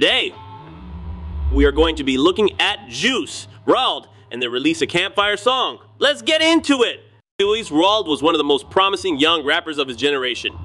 [0.00, 0.32] Today,
[1.52, 5.80] we are going to be looking at Juice WRLD and their release a campfire song.
[5.98, 7.00] Let's get into it!
[7.40, 10.56] Juice WRLD was one of the most promising young rappers of his generation.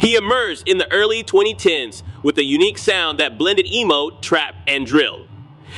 [0.00, 4.86] He emerged in the early 2010s with a unique sound that blended emo, trap, and
[4.86, 5.26] drill.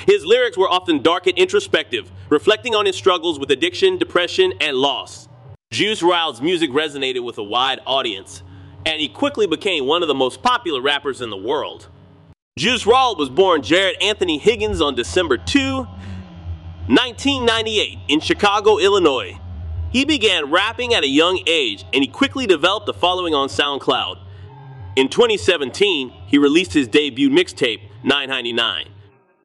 [0.07, 4.77] His lyrics were often dark and introspective, reflecting on his struggles with addiction, depression, and
[4.77, 5.29] loss.
[5.73, 8.45] Juice WRLD's music resonated with a wide audience,
[8.87, 11.89] and he quickly became one of the most popular rappers in the world.
[12.61, 15.77] Juice WRLD was born Jarad Anthony Higgins on December 2,
[16.89, 19.39] 1998, in Chicago, Illinois.
[19.91, 24.19] He began rapping at a young age, and he quickly developed a following on SoundCloud.
[24.95, 28.89] In 2017, he released his debut mixtape, 999.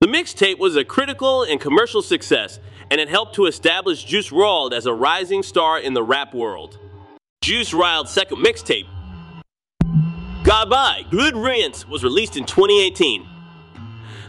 [0.02, 2.60] The mixtape was a critical and commercial success,
[2.92, 6.80] and it helped to establish Juice WRLD as a rising star in the rap world.
[7.42, 8.90] Juice WRLD's second mixtape,
[10.46, 13.28] Goodbye, Good Riddance, was released in 2018.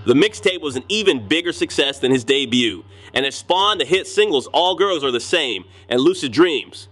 [0.06, 4.06] The mixtape was an even bigger success than his debut, and it spawned the hit
[4.06, 6.88] singles All Girls Are the Same and Lucid Dreams.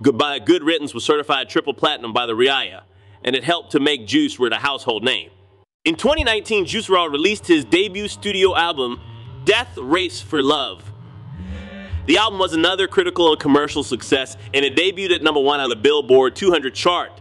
[0.00, 2.82] Goodbye, Good Riddance was certified triple platinum by the RIAA,
[3.24, 5.30] and it helped to make Juice WRLD a household name.
[5.84, 9.00] In 2019, Juice WRLD released his debut studio album,
[9.44, 10.92] Death Race for Love.
[12.06, 15.68] The album was another critical and commercial success, and it debuted at number one on
[15.68, 17.17] the Billboard 200 chart.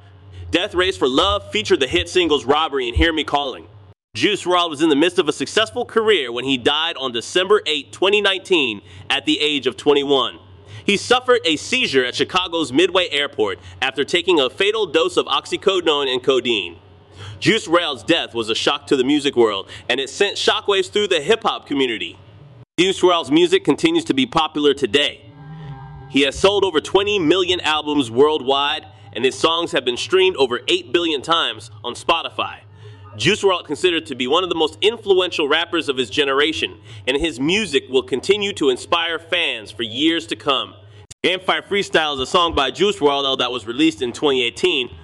[0.49, 3.67] Death Race for Love featured the hit singles Robbery and Hear Me Calling.
[4.15, 7.61] Juice WRLD was in the midst of a successful career when he died on December
[7.65, 10.39] 8, 2019, at the age of 21.
[10.85, 16.07] He suffered a seizure at Chicago's Midway Airport after taking a fatal dose of oxycodone
[16.11, 16.79] and codeine.
[17.41, 21.09] Juice WRLD's death was a shock to the music world, and it sent shockwaves through
[21.09, 22.17] the hip hop community.
[22.79, 25.29] Juice WRLD's music continues to be popular today.
[26.09, 28.85] He has sold over 20 million albums worldwide
[29.17, 32.59] and his songs have been streamed over 8 billion times on Spotify.
[33.15, 37.17] Juice WRLD considered to be one of the most influential rappers of his generation, and
[37.17, 40.75] his music will continue to inspire fans for years to come.
[41.23, 44.95] Campfire Freestyle is a song by Juice WRLD that was released in 2018.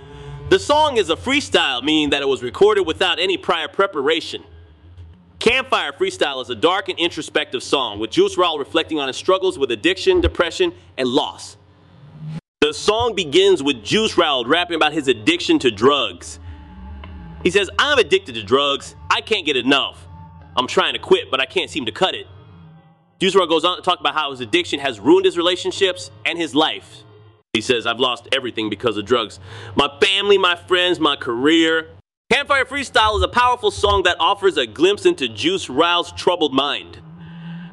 [0.50, 4.44] The song is a freestyle, meaning that it was recorded without any prior preparation.
[5.40, 9.57] Campfire Freestyle is a dark and introspective song, with Juice WRLD reflecting on his struggles
[9.57, 11.57] with addiction, depression, and loss.
[12.73, 16.39] The song begins with Juice WRLD rapping about his addiction to drugs.
[17.44, 18.95] He says, I'm addicted to drugs.
[19.11, 20.07] I can't get enough.
[20.57, 22.25] I'm trying to quit, but I can't seem to cut it.
[23.22, 26.35] Juice WRLD goes on to talk about how his addiction has ruined his relationships and
[26.35, 27.03] his life.
[27.53, 29.39] He says, I've lost everything because of drugs.
[29.75, 31.91] My family, my friends, my career.
[32.31, 37.00] Campfire Freestyle is a powerful song that offers a glimpse into Juice WRLD's troubled mind.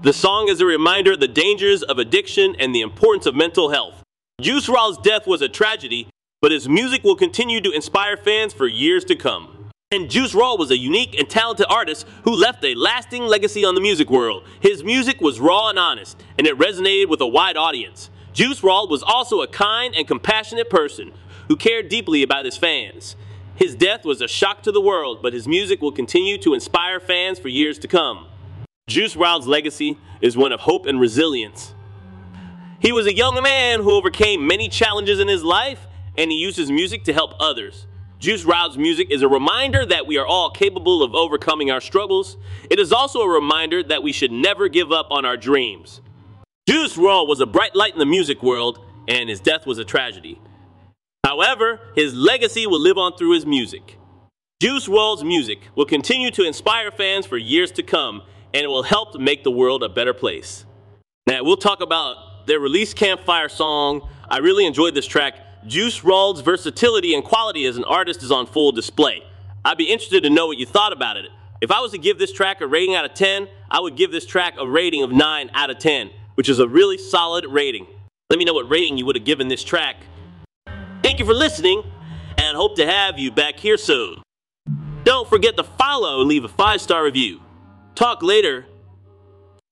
[0.02, 3.70] The song is a reminder of the dangers of addiction and the importance of mental
[3.70, 3.99] health.
[4.40, 6.08] Juice WRLD's death was a tragedy,
[6.40, 9.68] but his music will continue to inspire fans for years to come.
[9.90, 13.74] And Juice WRLD was a unique and talented artist who left a lasting legacy on
[13.74, 14.44] the music world.
[14.60, 18.08] His music was raw and honest, and it resonated with a wide audience.
[18.32, 21.12] Juice WRLD was also a kind and compassionate person
[21.48, 23.16] who cared deeply about his fans.
[23.56, 26.98] His death was a shock to the world, but his music will continue to inspire
[26.98, 28.26] fans for years to come.
[28.88, 31.74] Juice WRLD's legacy is one of hope and resilience.
[32.80, 35.86] He was a young man who overcame many challenges in his life,
[36.16, 37.86] and he used his music to help others.
[38.18, 42.38] Juice WRLD's music is a reminder that we are all capable of overcoming our struggles.
[42.70, 46.00] It is also a reminder that we should never give up on our dreams.
[46.66, 49.84] Juice WRLD was a bright light in the music world, and his death was a
[49.84, 50.40] tragedy.
[51.24, 53.98] However, his legacy will live on through his music.
[54.62, 58.22] Juice WRLD's music will continue to inspire fans for years to come,
[58.54, 60.64] and it will help make the world a better place.
[61.26, 62.16] Now, we'll talk about
[62.50, 64.08] their release Campfire song.
[64.28, 65.36] I really enjoyed this track.
[65.68, 69.22] Juice WRLD's versatility and quality as an artist is on full display.
[69.64, 71.26] I'd be interested to know what you thought about it.
[71.60, 74.10] If I was to give this track a rating out of 10, I would give
[74.10, 77.86] this track a rating of 9 out of 10, which is a really solid rating.
[78.30, 79.96] Let me know what rating you would have given this track.
[81.04, 81.84] Thank you for listening,
[82.36, 84.22] and hope to have you back here soon.
[85.04, 87.40] Don't forget to follow and leave a five star review.
[87.94, 88.66] Talk later.